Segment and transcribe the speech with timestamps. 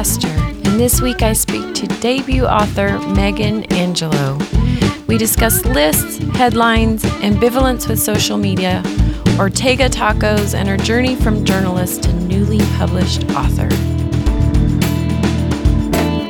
[0.00, 4.38] Pastor, and this week I speak to debut author Megan Angelo.
[5.06, 8.82] We discuss lists, headlines, ambivalence with social media,
[9.38, 13.68] Ortega tacos, and her journey from journalist to newly published author.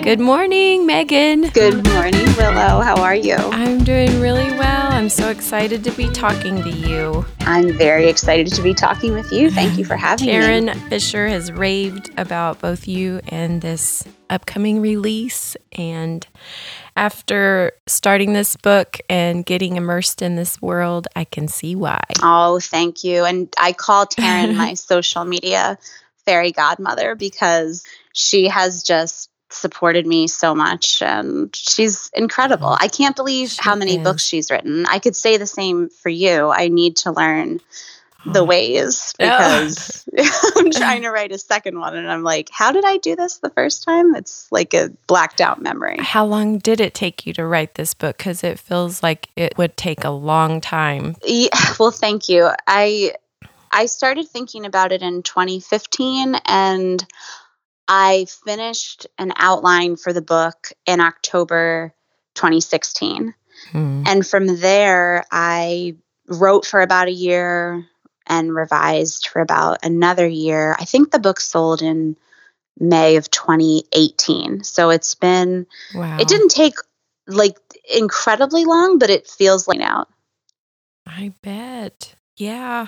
[0.03, 1.43] Good morning, Megan.
[1.51, 2.81] Good morning, Willow.
[2.81, 3.35] How are you?
[3.35, 4.91] I'm doing really well.
[4.91, 7.27] I'm so excited to be talking to you.
[7.41, 9.51] I'm very excited to be talking with you.
[9.51, 10.73] Thank you for having Karen me.
[10.73, 15.55] Taryn Fisher has raved about both you and this upcoming release.
[15.73, 16.27] And
[16.97, 22.01] after starting this book and getting immersed in this world, I can see why.
[22.23, 23.27] Oh, thank you.
[23.27, 25.79] And I call Taryn my social media
[26.25, 32.77] fairy godmother because she has just supported me so much and she's incredible.
[32.79, 34.03] I can't believe she how many is.
[34.03, 34.87] books she's written.
[34.87, 36.51] I could say the same for you.
[36.51, 37.61] I need to learn
[38.19, 38.33] hmm.
[38.33, 40.09] the ways because
[40.57, 43.39] I'm trying to write a second one and I'm like, how did I do this
[43.39, 44.15] the first time?
[44.15, 45.99] It's like a blacked out memory.
[45.99, 48.19] How long did it take you to write this book?
[48.19, 51.17] Because it feels like it would take a long time.
[51.25, 52.51] Yeah, well, thank you.
[52.67, 53.15] I
[53.73, 57.07] I started thinking about it in 2015 and
[57.93, 61.93] I finished an outline for the book in October
[62.37, 63.35] 2016.
[63.73, 64.03] Hmm.
[64.07, 65.97] And from there, I
[66.29, 67.85] wrote for about a year
[68.29, 70.77] and revised for about another year.
[70.79, 72.17] I think the book sold in
[72.79, 74.63] May of 2018.
[74.63, 76.19] So it's been, Wow.
[76.21, 76.75] it didn't take
[77.27, 77.59] like
[77.93, 80.09] incredibly long, but it feels like out.
[81.05, 82.15] I bet.
[82.37, 82.87] Yeah.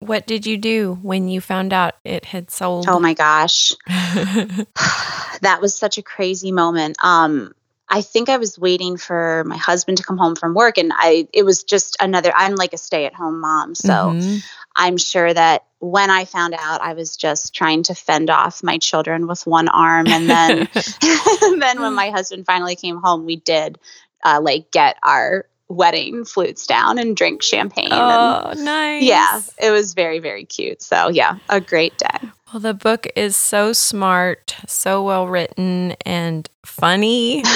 [0.00, 2.88] What did you do when you found out it had sold?
[2.88, 3.72] Oh my gosh.
[3.86, 6.96] that was such a crazy moment.
[7.02, 7.54] Um,
[7.88, 11.28] I think I was waiting for my husband to come home from work and I
[11.32, 13.74] it was just another I'm like a stay-at-home mom.
[13.74, 14.42] So Mhm.
[14.74, 18.78] I'm sure that when I found out I was just trying to fend off my
[18.78, 20.68] children with one arm and then
[21.42, 23.78] and then when my husband finally came home we did
[24.24, 29.02] uh, like get our wedding flutes down and drink champagne and oh, nice.
[29.02, 30.82] yeah, it was very very cute.
[30.82, 32.28] So yeah, a great day.
[32.52, 37.42] Well, the book is so smart, so well written, and funny.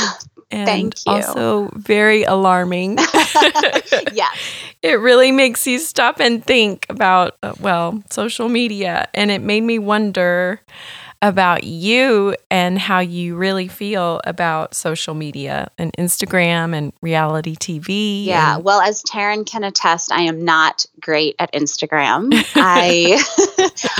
[0.51, 1.13] And Thank you.
[1.13, 2.97] also very alarming.
[4.15, 4.35] yes.
[4.81, 9.09] it really makes you stop and think about, uh, well, social media.
[9.13, 10.63] And it made me wonder
[11.21, 18.25] about you and how you really feel about social media and Instagram and reality TV.
[18.25, 18.55] Yeah.
[18.56, 22.31] and- Well, as Taryn can attest, I am not great at Instagram.
[22.55, 23.21] I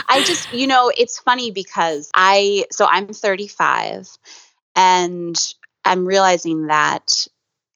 [0.09, 4.09] I just, you know, it's funny because I so I'm 35
[4.77, 5.37] and
[5.85, 7.27] I'm realizing that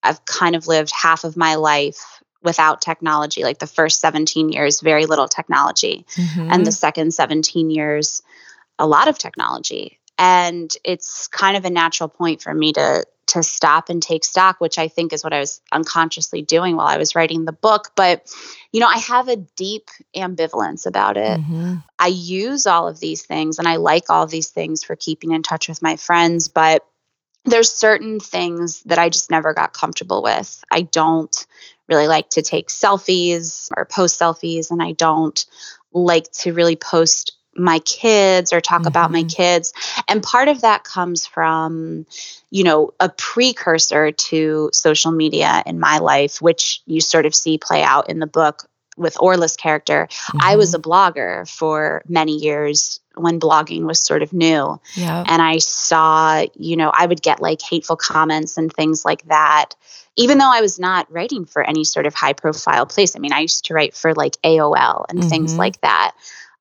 [0.04, 3.42] I've kind of lived half of my life without technology.
[3.44, 6.04] Like the first 17 years, very little technology.
[6.16, 6.48] Mhm.
[6.52, 8.22] and the second 17 years
[8.82, 10.00] a lot of technology.
[10.18, 14.60] And it's kind of a natural point for me to to stop and take stock
[14.60, 17.92] which i think is what i was unconsciously doing while i was writing the book.
[17.94, 18.28] But
[18.72, 21.40] you know i have a deep ambivalence about it.
[21.40, 21.82] Mhm.
[22.00, 25.30] i use all of these things and i like all of these things for keeping
[25.30, 26.84] in touch with my friends but
[27.44, 30.62] there's certain things that i just never got comfortable with.
[30.70, 31.46] I don't
[31.88, 35.46] really like to take selfies or post selfies and i don't
[35.92, 39.34] like to really post my kids or talk about my Mhm.
[39.36, 39.72] kids
[40.08, 42.06] and part of that comes from
[42.50, 47.58] you know a precursor to social media in my life which you sort of see
[47.58, 50.08] play out in the book with orla's character
[50.40, 50.78] i was Mhm.
[50.78, 55.22] a blogger for many years when blogging was sort of new yeah.
[55.26, 59.74] and I saw, you know, I would get like hateful comments and things like that,
[60.16, 63.14] even though I was not writing for any sort of high profile place.
[63.14, 65.58] I mean, I used to write for like AOL and things Mhm.
[65.58, 66.12] like that.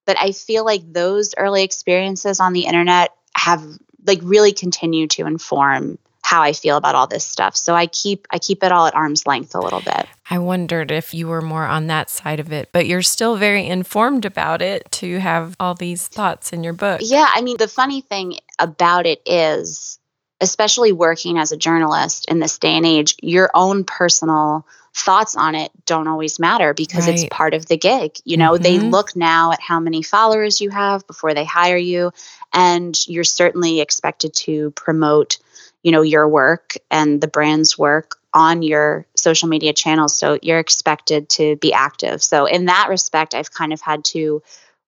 [0.05, 3.63] But I feel like those early experiences on the internet have
[4.05, 7.57] like really continued to inform how I feel about all this stuff.
[7.57, 10.07] So I keep I keep it all at arm's length a little bit.
[10.29, 13.67] I wondered if you were more on that side of it, but you're still very
[13.67, 17.01] informed about it to have all these thoughts in your book.
[17.03, 19.99] Yeah, I mean, the funny thing about it is,
[20.39, 25.55] especially working as a journalist in this day and age, your own personal thoughts on
[25.55, 28.17] it don't always matter because it's part of the gig.
[28.25, 28.91] You know, they Mhm.
[28.91, 32.11] look now at how many followers you have before they hire you,
[32.51, 35.37] and you're certainly expected to promote,
[35.81, 40.17] you know, your work and the brand's work on your social media channels.
[40.17, 42.21] So you're expected to be active.
[42.21, 44.41] So in that respect, I've kind of had to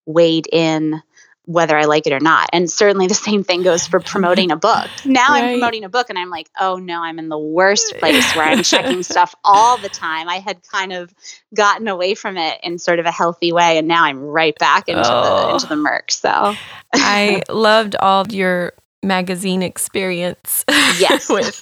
[0.05, 1.01] wade in
[1.45, 2.49] whether I like it or not.
[2.53, 4.87] And certainly the same thing goes for promoting a book.
[5.03, 8.33] Now I'm promoting a book and I'm like, oh no, I'm in the worst place
[8.35, 10.29] where I'm checking stuff all the time.
[10.29, 11.13] I had kind of
[11.53, 14.87] gotten away from it in sort of a healthy way and now I'm right back
[14.87, 15.47] into Oh.
[15.47, 16.11] the into the murk.
[16.11, 16.55] So
[16.93, 18.73] I loved all your
[19.03, 20.63] magazine experience.
[20.99, 21.27] Yes.
[21.27, 21.59] with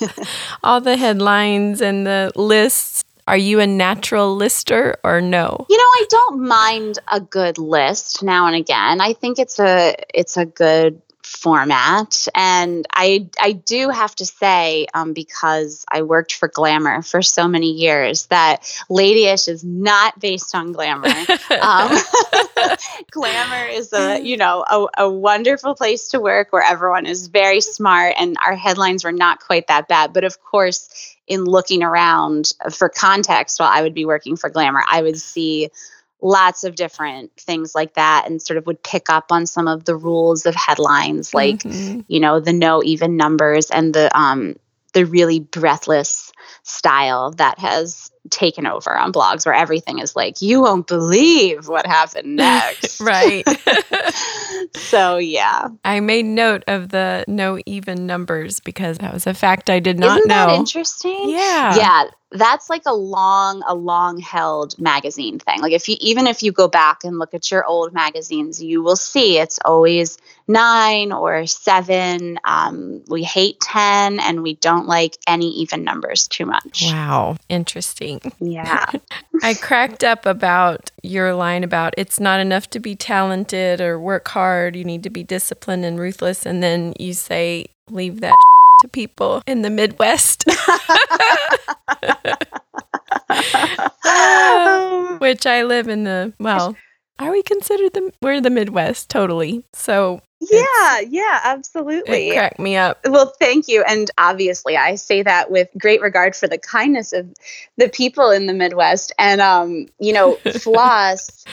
[0.63, 3.03] all the headlines and the lists.
[3.27, 5.65] Are you a natural lister or no?
[5.69, 9.01] You know, I don't mind a good list now and again.
[9.01, 12.27] I think it's a it's a good format.
[12.35, 17.47] And I I do have to say, um, because I worked for Glamour for so
[17.47, 21.09] many years, that Ladyish is not based on Glamour.
[21.61, 21.97] Um,
[23.11, 27.61] Glamour is a you know a, a wonderful place to work where everyone is very
[27.61, 30.13] smart, and our headlines were not quite that bad.
[30.13, 34.83] But of course, in looking around for context, while I would be working for Glamour,
[34.89, 35.69] I would see
[36.21, 39.83] lots of different things like that and sort of would pick up on some of
[39.85, 42.01] the rules of headlines like mm-hmm.
[42.07, 44.55] you know the no even numbers and the um
[44.93, 46.31] the really breathless
[46.63, 51.85] style that has taken over on blogs where everything is like you won't believe what
[51.85, 53.01] happened next.
[53.01, 53.45] Right.
[54.75, 55.69] So yeah.
[55.83, 59.97] I made note of the no even numbers because that was a fact i did
[59.97, 60.47] not Isn't know.
[60.47, 61.29] that interesting?
[61.29, 61.75] Yeah.
[61.75, 65.61] Yeah that's like a long a long held magazine thing.
[65.61, 68.81] Like if you even if you go back and look at your old magazines you
[68.81, 70.17] will see it's always
[70.47, 72.39] nine or seven.
[72.43, 76.83] Um, we hate 10 and we don't like any even numbers too much.
[76.87, 77.37] Wow.
[77.49, 78.19] Interesting.
[78.39, 78.85] Yeah.
[79.43, 84.27] I cracked up about your line about it's not enough to be talented or work
[84.27, 84.75] hard.
[84.75, 86.45] You need to be disciplined and ruthless.
[86.45, 88.35] And then you say leave that
[88.81, 90.43] to people in the Midwest.
[95.19, 96.75] Which I live in the, well,
[97.19, 99.63] are we considered the, we're the Midwest, totally.
[99.73, 102.29] So yeah, yeah, absolutely.
[102.29, 102.99] It cracked me up.
[103.05, 103.83] Well, thank you.
[103.87, 107.27] And obviously, I say that with great regard for the kindness of
[107.77, 109.13] the people in the Midwest.
[109.19, 111.45] And, um, you know, Floss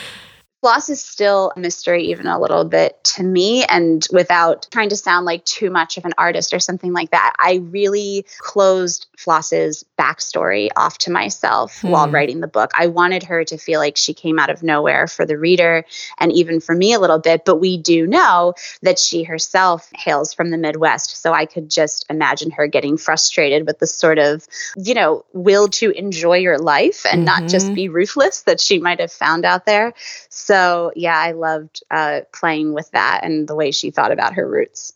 [0.60, 3.64] Floss is still a mystery, even a little bit to me.
[3.64, 7.32] And without trying to sound like too much of an artist or something like that,
[7.38, 11.90] I really closed Floss's backstory off to myself hmm.
[11.90, 12.72] while writing the book.
[12.74, 15.84] I wanted her to feel like she came out of nowhere for the reader
[16.18, 17.44] and even for me a little bit.
[17.44, 21.22] But we do know that she herself hails from the Midwest.
[21.22, 24.44] So I could just imagine her getting frustrated with the sort of,
[24.76, 27.42] you know, will to enjoy your life and mm-hmm.
[27.42, 27.74] not just mm-hmm.
[27.74, 29.94] be ruthless that she might have found out there.
[30.30, 30.47] So,
[30.96, 34.92] yeah, I loved uh, playing with that and the way she thought about her roots.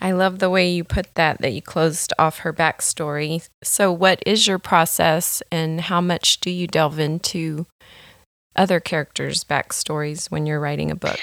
[0.00, 3.46] I love the way you put that, that you closed off her backstory.
[3.62, 7.66] So, what is your process and how much do you delve into
[8.56, 11.20] other characters' backstories when you're writing a book?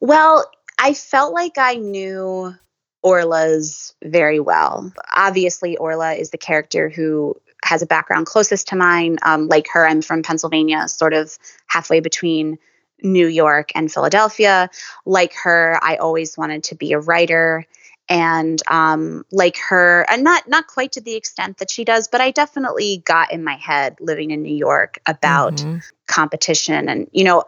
[0.00, 2.54] Well, I felt like I knew
[3.02, 4.92] Orla's very well.
[5.14, 9.18] Obviously, Orla is the character who has a background closest to mine.
[9.22, 12.58] Um, like her, I'm from Pennsylvania, sort of halfway between
[13.04, 14.70] New York and Philadelphia.
[15.04, 17.66] Like her, I always wanted to be a writer
[18.08, 22.20] and um, like her and not not quite to the extent that she does but
[22.20, 25.78] i definitely got in my head living in new york about mm-hmm.
[26.06, 27.44] competition and you know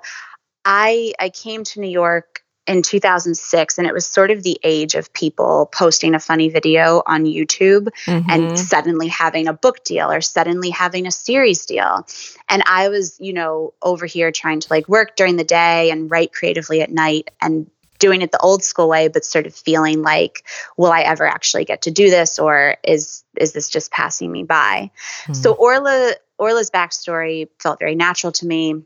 [0.65, 4.95] i i came to new york in 2006 and it was sort of the age
[4.95, 8.29] of people posting a funny video on YouTube mm-hmm.
[8.29, 12.07] and suddenly having a book deal or suddenly having a series deal
[12.49, 16.11] and I was you know over here trying to like work during the day and
[16.11, 20.03] write creatively at night and doing it the old school way but sort of feeling
[20.03, 20.45] like
[20.77, 24.43] will I ever actually get to do this or is is this just passing me
[24.43, 24.91] by
[25.23, 25.35] mm-hmm.
[25.35, 28.83] so Orla Orla's backstory felt very natural to me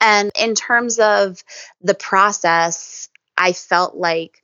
[0.00, 1.42] and in terms of
[1.80, 4.42] the process, I felt like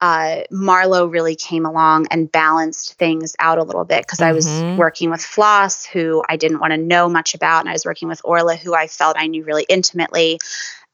[0.00, 4.28] uh, Marlo really came along and balanced things out a little bit because mm-hmm.
[4.28, 4.76] I was mm-hmm.
[4.76, 8.08] working with Floss, who I didn't want to know much about, and I was working
[8.08, 10.38] with Orla, who I felt I knew really intimately.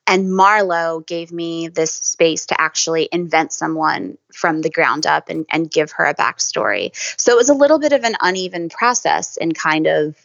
[0.06, 5.46] And Marlo gave me this space to actually invent someone from the ground up and,
[5.50, 6.90] and give her a backstory.
[7.18, 10.16] So it was a little bit of an uneven process in kind of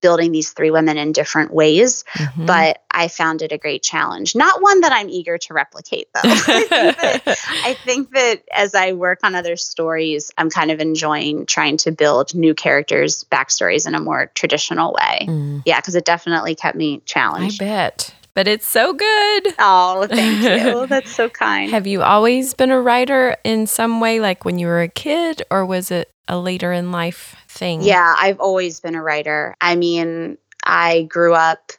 [0.00, 2.46] building these three women in different ways, mm-hmm.
[2.46, 4.34] but I found it a great challenge.
[4.34, 6.20] Not one that I'm eager to replicate, though.
[6.24, 10.80] I, think that, I, think that, as I work on other stories, I'm kind of
[10.80, 15.26] enjoying trying to build new characters' backstories in a more traditional way.
[15.26, 15.62] Mm.
[15.66, 17.62] Yeah, because it definitely kept me challenged.
[17.62, 18.14] I bet.
[18.34, 19.54] But it's so good.
[19.58, 20.86] Oh, thank you.
[20.88, 21.70] That's so kind.
[21.70, 25.42] Have you always been a writer in some way, like when you were a kid,
[25.50, 27.82] or was it a later in life thing?
[27.82, 29.56] Yeah, I've always been a writer.
[29.60, 31.72] I mean, I grew up,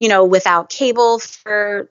[0.00, 1.90] you know, without cable for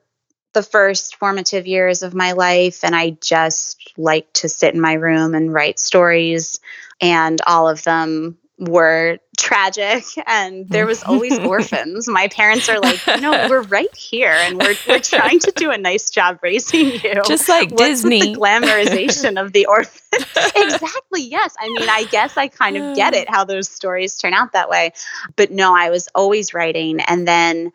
[0.53, 4.93] the first formative years of my life, and I just like to sit in my
[4.93, 6.59] room and write stories,
[6.99, 12.07] and all of them were tragic and there was always orphans.
[12.07, 15.77] My parents are like, no, we're right here and we're, we're trying to do a
[15.77, 17.21] nice job raising you.
[17.25, 18.33] Just like What's Disney.
[18.33, 20.01] The glamorization of the orphan.
[20.55, 21.23] exactly.
[21.23, 21.55] Yes.
[21.59, 24.69] I mean, I guess I kind of get it how those stories turn out that
[24.69, 24.93] way.
[25.35, 27.01] But no, I was always writing.
[27.01, 27.71] And then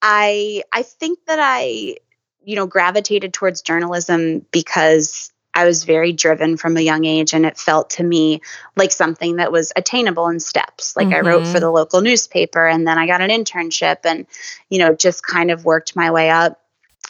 [0.00, 1.96] I I think that I,
[2.44, 7.44] you know, gravitated towards journalism because I was very driven from a young age, and
[7.44, 8.40] it felt to me
[8.76, 10.96] like something that was attainable in steps.
[10.96, 11.26] Like mm-hmm.
[11.26, 14.26] I wrote for the local newspaper, and then I got an internship, and
[14.68, 16.58] you know, just kind of worked my way up.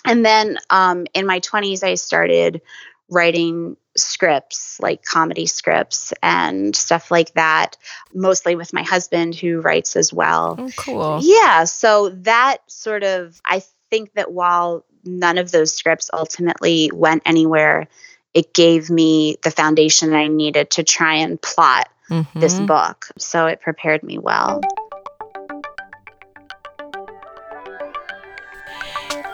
[0.04, 2.60] And then um, in my 20s, I started
[3.08, 7.76] writing scripts, like comedy scripts and stuff like that,
[8.14, 10.56] mostly with my husband who writes as well.
[10.58, 11.18] Oh, cool.
[11.22, 11.64] Yeah.
[11.64, 17.88] So that sort of, I think that while none of those scripts ultimately went anywhere,
[18.34, 22.40] it gave me the foundation I needed to try and plot mm-hmm.
[22.40, 23.08] this book.
[23.18, 24.60] So it prepared me well.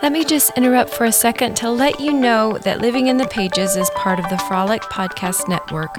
[0.01, 3.27] Let me just interrupt for a second to let you know that Living in the
[3.27, 5.97] Pages is part of the Frolic Podcast Network,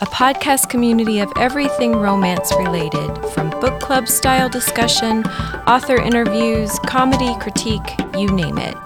[0.00, 5.24] a podcast community of everything romance related, from book club style discussion,
[5.66, 8.76] author interviews, comedy, critique, you name it.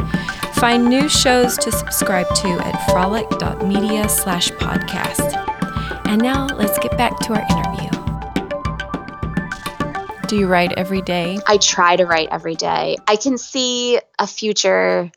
[0.55, 5.35] Find new shows to subscribe to at frolic.media slash podcast.
[6.07, 7.91] And now let's get back to our interview.
[10.29, 11.39] Do you write every day?
[11.47, 12.97] I try to write every day.
[13.07, 15.13] I can see a future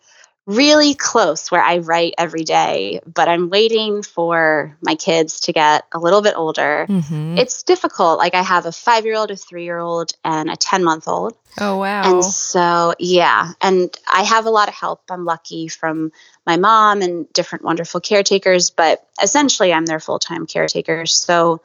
[0.48, 5.84] really close where I write every day, but I'm waiting for my kids to get
[5.92, 6.86] a little bit older.
[6.90, 7.38] Mm-hmm.
[7.38, 8.18] It's difficult.
[8.18, 11.10] Like I have a five year old, a three year old, and a 10 month
[11.10, 11.36] old.
[11.60, 12.10] Oh, wow.
[12.10, 13.52] And so, yeah.
[13.62, 15.02] And I have a lot of help.
[15.10, 16.14] I'm lucky from
[16.46, 21.06] my mom and different wonderful caretakers, but essentially I'm their full time caretaker.
[21.06, 21.62] So,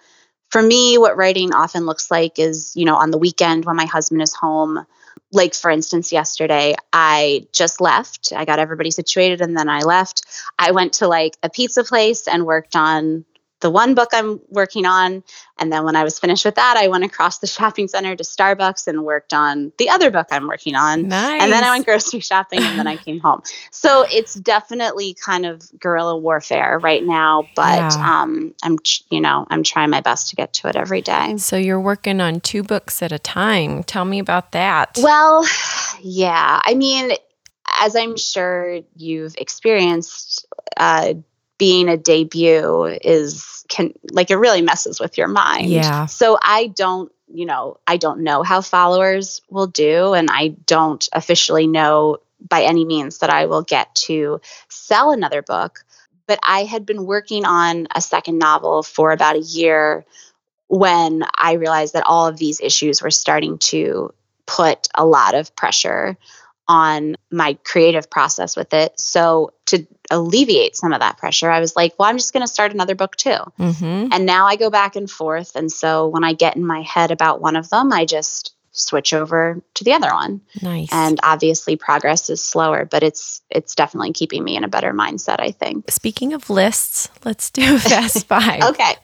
[0.50, 3.86] for me, what writing often looks like is, you know, on the weekend when my
[3.86, 4.84] husband is home,
[5.32, 8.32] like for instance yesterday i just left.
[8.34, 10.22] I got everybody situated and then i left.
[10.58, 13.24] I went to like a pizza place and worked on
[13.62, 15.24] the one book I'm working on.
[15.58, 18.22] And then when I was finished with that, I went across the shopping center to
[18.22, 21.08] Starbucks and worked on the other book I'm working on.
[21.08, 21.42] Nice.
[21.42, 23.42] And then I went grocery shopping and then I came home.
[23.70, 28.20] So it's definitely kind of guerrilla warfare right now, but yeah.
[28.22, 28.78] um, I'm,
[29.10, 31.36] you know, I'm trying my best to get to it every day.
[31.38, 33.84] So you're working on two books at a time.
[33.84, 34.98] Tell me about that.
[35.00, 35.46] Well,
[36.02, 36.60] yeah.
[36.64, 37.12] I mean,
[37.80, 41.14] as I'm sure you've experienced, uh,
[41.62, 45.70] being a debut is can like it really messes with your mind.
[45.70, 46.06] Yeah.
[46.06, 51.08] So I don't, you know, I don't know how followers will do and I don't
[51.12, 54.40] officially know by any means that I will get to
[54.70, 55.84] sell another book,
[56.26, 60.04] but I had been working on a second novel for about a year
[60.66, 64.12] when I realized that all of these issues were starting to
[64.46, 66.16] put a lot of pressure
[66.72, 68.98] on my creative process with it.
[68.98, 72.50] So to alleviate some of that pressure, I was like, well, I'm just going to
[72.50, 73.36] start another book too.
[73.58, 74.08] Mm-hmm.
[74.10, 75.54] And now I go back and forth.
[75.54, 79.12] And so when I get in my head about one of them, I just switch
[79.12, 80.40] over to the other one.
[80.62, 80.88] Nice.
[80.92, 85.40] And obviously progress is slower, but it's it's definitely keeping me in a better mindset,
[85.40, 85.90] I think.
[85.90, 88.62] Speaking of lists, let's do a fast five.
[88.62, 88.94] okay.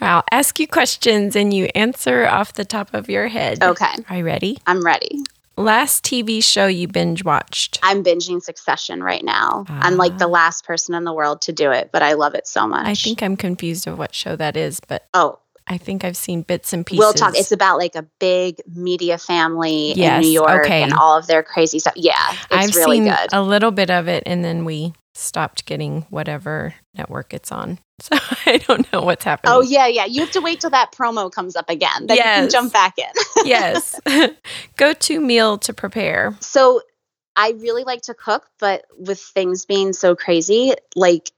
[0.00, 3.62] I'll ask you questions and you answer off the top of your head.
[3.62, 3.94] Okay.
[4.08, 4.58] Are you ready?
[4.66, 5.22] I'm ready.
[5.60, 7.78] Last TV show you binge watched?
[7.82, 9.66] I'm binging Succession right now.
[9.68, 10.28] I'm like the ah.
[10.28, 12.86] last person in the world to do it, but I love it so much.
[12.86, 16.42] I think I'm confused of what show that is, but oh, I think I've seen
[16.42, 17.00] bits and pieces.
[17.00, 17.36] We'll talk.
[17.36, 20.82] It's about like a big media family yes, in New York okay.
[20.82, 21.92] and all of their crazy stuff.
[21.94, 23.28] Yeah, it's I've really seen good.
[23.32, 27.78] A little bit of it, and then we stopped getting whatever network it's on.
[28.02, 29.52] So I don't know what's happening.
[29.54, 30.06] Oh yeah, yeah.
[30.06, 32.06] You have to wait till that promo comes up again.
[32.06, 32.36] Then yes.
[32.36, 33.10] you can jump back in.
[33.44, 34.00] yes.
[34.78, 36.34] Go to meal to prepare.
[36.40, 36.80] So
[37.36, 41.30] I really like to cook, but with things being so crazy, like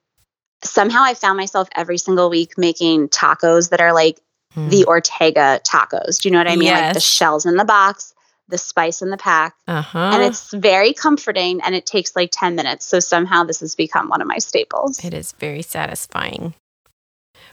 [0.62, 4.20] somehow I found myself every single week making tacos that are like
[4.54, 4.68] hmm.
[4.68, 6.20] the Ortega tacos.
[6.20, 6.68] Do you know what I mean?
[6.68, 6.80] Yes.
[6.80, 8.14] Like the shells in the box,
[8.52, 9.56] the spice in the pack.
[9.66, 9.98] Uh-huh.
[9.98, 12.84] And it's very comforting and it takes like 10 minutes.
[12.84, 15.04] So somehow this has become one of my staples.
[15.04, 16.54] It is very satisfying.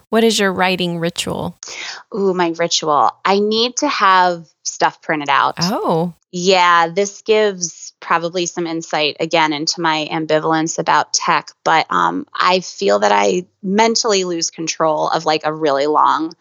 [0.09, 1.57] What is your writing ritual?
[2.13, 3.11] Ooh, my ritual.
[3.23, 5.55] I need to have stuff printed out.
[5.61, 6.13] Oh.
[6.31, 12.59] Yeah, this gives probably some insight again into my ambivalence about tech, but um, I
[12.59, 16.33] feel that I mentally lose control of like a really long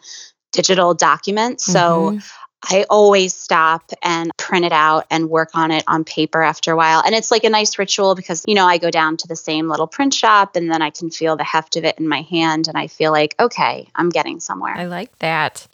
[0.51, 1.61] digital document.
[1.61, 2.17] So mm-hmm.
[2.61, 6.75] I always stop and print it out and work on it on paper after a
[6.75, 7.01] while.
[7.05, 9.69] And it's like a nice ritual because, you know, I go down to the same
[9.69, 12.67] little print shop and then I can feel the heft of it in my hand
[12.67, 14.75] and I feel like, okay, I'm getting somewhere.
[14.75, 15.67] I like that.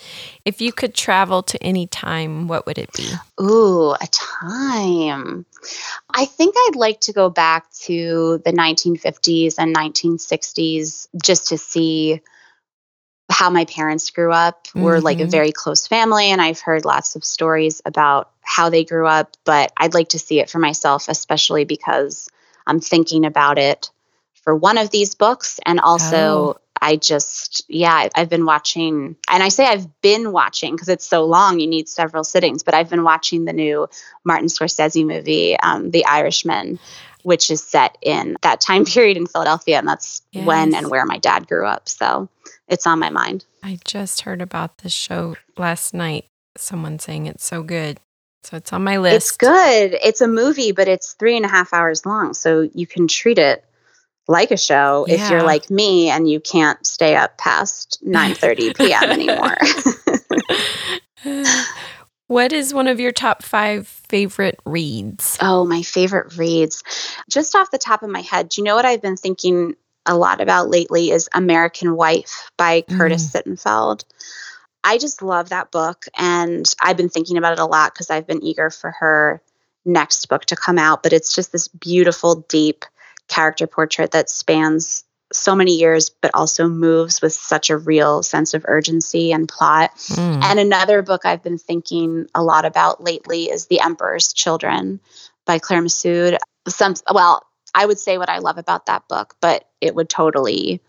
[0.45, 3.11] If you could travel to any time, what would it be?
[3.41, 5.45] Ooh, a time.
[6.13, 12.21] I think I'd like to go back to the 1950s and 1960s just to see
[13.35, 14.67] how my parents grew up.
[14.73, 15.31] We're like a Mhm.
[15.31, 19.73] very close family, and I've heard lots of stories about how they grew up, but
[19.75, 22.29] I'd like to see it for myself, especially because
[22.65, 23.91] I'm thinking about it
[24.43, 25.59] for one of these books.
[25.65, 26.57] And also, Oh.
[26.81, 31.25] I just, yeah, I've been watching, and I say I've been watching because it's so
[31.25, 33.87] long, you need several sittings, but I've been watching the new
[34.23, 36.79] Martin Scorsese movie, um, The Irishman.
[37.25, 41.17] Which is set in that time period in Philadelphia, and that's when and where my
[41.17, 41.89] dad grew up.
[41.89, 42.29] So
[42.67, 43.45] it's on my mind.
[43.63, 46.25] I just heard about this show last night.
[46.57, 47.99] Someone saying it's so good.
[48.43, 49.15] So it's on my list.
[49.15, 49.97] It's good.
[50.03, 52.35] It's a movie, but it's three and a half hours long.
[52.35, 53.65] So you can treat it
[54.27, 58.73] like a show if you're like me and you can't stay up past 9 30
[58.73, 59.03] p.m.
[59.03, 59.57] anymore.
[62.27, 65.37] what is one of your top five favorite reads?
[65.41, 66.83] oh, my favorite reads.
[67.29, 70.15] Just off the top of my head, do you know what I've been thinking a
[70.15, 73.41] lot about lately is American Wife by Curtis mm.
[73.41, 74.03] Sittenfeld.
[74.83, 78.27] I just love that book and I've been thinking about it a lot because I've
[78.27, 79.41] been eager for her
[79.83, 82.85] next book to come out, but it's just this beautiful, deep
[83.27, 88.53] character portrait that spans so many years, but also moves with such a real sense
[88.53, 89.95] of urgency and plot.
[89.95, 90.43] Mm.
[90.43, 94.99] And another book I've been thinking a lot about lately is The Emperor's Children
[95.45, 96.37] by Claire Messud.
[96.67, 100.81] Some well, I would say what I love about that book, but it would totally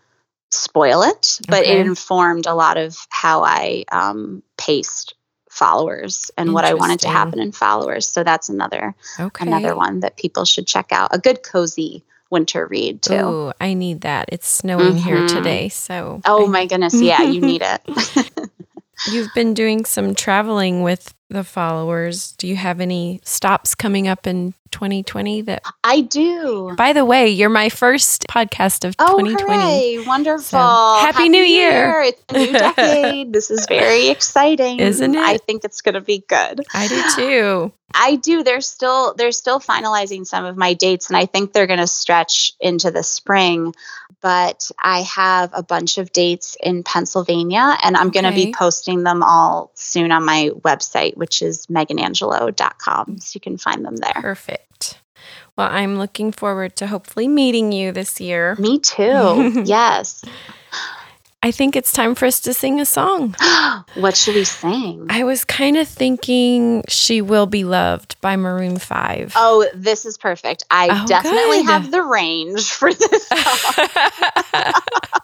[0.51, 1.39] spoil it.
[1.47, 5.15] But it informed a lot of how I um, paced
[5.49, 8.07] followers and what I wanted to happen in followers.
[8.07, 9.45] So that's another okay.
[9.45, 11.09] another one that people should check out.
[11.13, 13.13] A good cozy winter read too.
[13.15, 14.29] Ooh, I need that.
[14.31, 15.27] It's snowing here Mhm.
[15.29, 17.81] today, so Oh I- my goodness, yeah, you need it.
[19.11, 22.31] You've been doing some traveling with the followers.
[22.33, 26.73] Do you have any stops coming up in 2020 that I do.
[26.77, 29.61] By the way, you're my first podcast of Oh, 2020.
[29.97, 30.05] hooray.
[30.05, 30.41] Wonderful.
[30.43, 32.01] So, Happy New Year.
[32.01, 33.33] It's a new decade.
[33.33, 34.79] this is very exciting.
[34.79, 35.21] Isn't it?
[35.21, 36.61] I think it's going to be good.
[36.73, 37.71] I do too.
[37.93, 38.43] I do.
[38.43, 41.87] They're still they're still finalizing some of my dates and I think they're going to
[41.87, 43.73] stretch into the spring,
[44.21, 49.03] but I have a bunch of dates in Pennsylvania and I'm going to be posting
[49.03, 54.13] them all soon on my website which is meganangelo.com so you can find them there.
[54.13, 54.99] Perfect.
[55.57, 58.55] Well, I'm looking forward to hopefully meeting you this year.
[58.59, 59.61] Me too.
[59.65, 60.23] yes.
[61.43, 63.35] I think it's time for us to sing a song.
[63.95, 65.05] what should we sing?
[65.09, 69.33] I was kind of thinking She Will Be Loved by Maroon 5.
[69.35, 70.65] Oh, this is perfect.
[70.71, 71.65] I Oh, definitely good.
[71.67, 74.73] have the range for this song.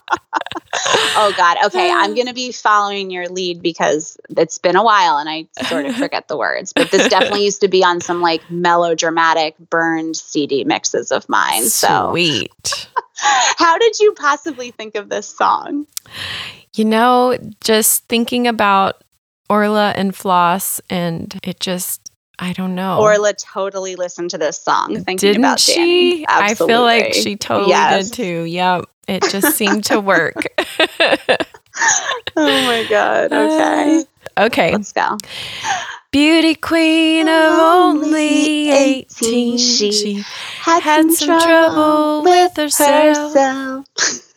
[1.15, 1.57] oh God.
[1.67, 5.85] Okay, I'm gonna be following your lead because it's been a while and I sort
[5.85, 6.73] of forget the words.
[6.73, 11.63] But this definitely used to be on some like melodramatic burned CD mixes of mine.
[11.63, 12.87] So Sweet.
[13.15, 15.87] how did you possibly think of this song?
[16.75, 19.03] You know, just thinking about
[19.49, 22.99] Orla and Floss, and it just, I don't know.
[22.99, 26.17] Orla totally listened to this song thinking Didn't about Danny.
[26.17, 26.25] she?
[26.27, 28.09] I feel like she totally Yes.
[28.09, 28.43] did too.
[28.45, 28.85] Yep.
[29.07, 30.47] It just seemed to work.
[32.35, 33.31] Oh my God.
[33.31, 34.03] Uh, okay.
[34.37, 34.71] okay.
[34.73, 35.17] Let's go.
[36.11, 39.57] Beauty queen of only 18.
[39.57, 40.13] She She
[40.59, 43.33] Had, had some trouble with herself.
[43.33, 43.85] herself.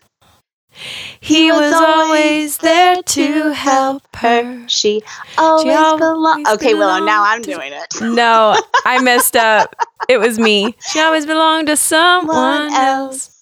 [1.21, 4.69] He was always there to help her.
[4.69, 5.03] She
[5.39, 6.47] always, always belonged.
[6.49, 7.95] Okay, Willow, now I'm doing it.
[8.03, 9.75] No, I messed up.
[10.09, 10.77] It was me.
[10.93, 13.36] She always belonged to someone else.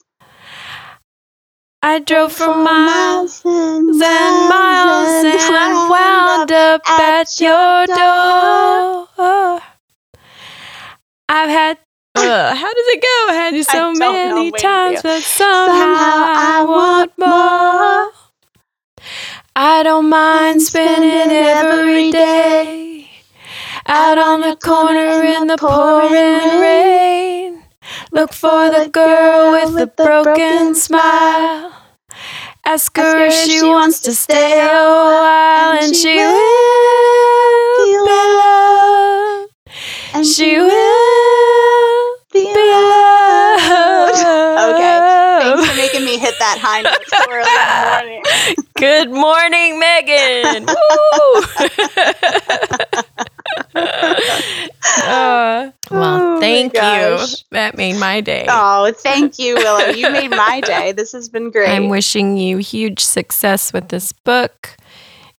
[1.87, 9.61] I drove for For miles and and miles and wound up at your door.
[11.29, 11.79] I've had.
[12.15, 13.27] Uh, how does it go?
[13.29, 18.13] I had you so know, many times, but somehow, Somehow I want more.
[19.55, 23.11] I don't mind spending every day
[23.87, 27.54] out on the corner in the pouring rain.
[28.15, 31.73] Look for the girl with the broken smile.
[32.65, 39.51] Ask her if she wants to stay a while, and she will be loved.
[40.15, 44.25] And She will be loved.
[44.75, 44.99] Okay,
[45.43, 48.23] Thanks for making me hit that high know so early in the morning.
[48.77, 50.69] Good morning, Megan.
[54.97, 56.81] uh, well, Oh my thank you.
[56.81, 57.44] gosh.
[57.55, 58.47] That made my day.
[58.49, 59.87] Oh, thank you, Willow.
[59.93, 60.93] You made my day.
[60.93, 61.71] This has been great.
[61.71, 64.77] I'm wishing you huge success with this book.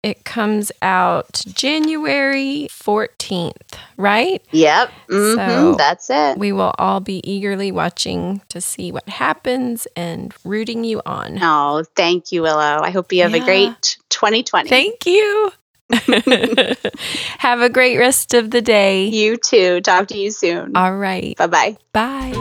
[0.03, 3.53] It comes out January 14th,
[3.97, 4.43] right?
[4.51, 4.91] yep.
[5.09, 6.37] hmm So- That's it.
[6.39, 11.39] We will all be eagerly watching to see what happens and rooting you on.
[11.43, 12.81] Oh, thank you, Willow.
[12.83, 13.43] I hope you have Yeah.
[13.43, 14.69] a great 2020.
[14.69, 15.53] Thank you.
[17.39, 19.07] Have a great rest of the day.
[19.07, 19.81] you too.
[19.81, 20.77] Talk to you soon.
[20.77, 21.37] All right.
[21.37, 21.77] bye bye.
[21.93, 22.33] Bye.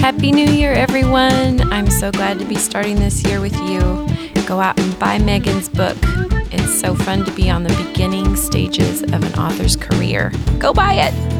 [0.00, 1.60] Happy New Year, everyone.
[1.72, 4.06] I'm so glad to be starting this year with you.
[4.46, 5.96] Go out and buy Megan's book.
[6.52, 10.30] It's so fun to be on the beginning stages of an author's career.
[10.60, 11.35] Go buy it.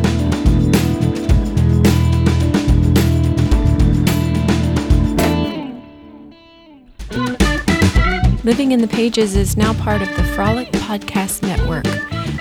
[8.46, 11.84] Living in the Pages is now part of the Frolic Podcast Network.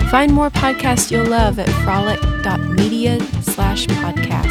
[0.08, 4.45] Find more podcasts you'll love at frolic.media slash podcast.